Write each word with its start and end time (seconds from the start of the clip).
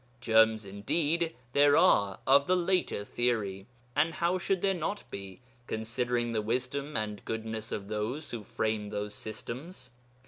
Germs 0.19 0.65
indeed 0.65 1.35
there 1.53 1.77
are 1.77 2.17
of 2.25 2.47
the 2.47 2.55
later 2.55 3.05
theory; 3.05 3.67
and 3.95 4.15
how 4.15 4.39
should 4.39 4.63
there 4.63 4.73
not 4.73 5.03
be, 5.11 5.41
considering 5.67 6.31
the 6.31 6.41
wisdom 6.41 6.97
and 6.97 7.23
goodness 7.23 7.71
of 7.71 7.87
those 7.87 8.31
who 8.31 8.43
framed 8.43 8.91
those 8.91 9.13
systems? 9.13 9.91